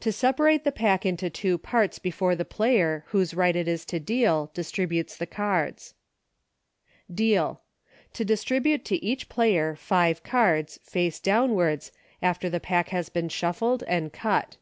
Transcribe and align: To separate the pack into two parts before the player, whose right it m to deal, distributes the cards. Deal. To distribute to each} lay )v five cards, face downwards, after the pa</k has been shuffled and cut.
To 0.00 0.12
separate 0.12 0.64
the 0.64 0.70
pack 0.70 1.06
into 1.06 1.30
two 1.30 1.56
parts 1.56 1.98
before 1.98 2.36
the 2.36 2.44
player, 2.44 3.02
whose 3.06 3.32
right 3.32 3.56
it 3.56 3.66
m 3.66 3.78
to 3.86 3.98
deal, 3.98 4.50
distributes 4.52 5.16
the 5.16 5.24
cards. 5.26 5.94
Deal. 7.10 7.62
To 8.12 8.26
distribute 8.26 8.84
to 8.84 9.02
each} 9.02 9.26
lay 9.38 9.54
)v 9.58 9.74
five 9.76 10.22
cards, 10.22 10.78
face 10.82 11.18
downwards, 11.18 11.92
after 12.20 12.50
the 12.50 12.60
pa</k 12.60 12.88
has 12.90 13.08
been 13.08 13.30
shuffled 13.30 13.82
and 13.84 14.12
cut. 14.12 14.58